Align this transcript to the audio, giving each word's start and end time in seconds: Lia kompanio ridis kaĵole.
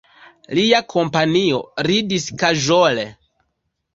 Lia 0.59 0.79
kompanio 0.93 1.59
ridis 1.89 2.27
kaĵole. 2.45 3.03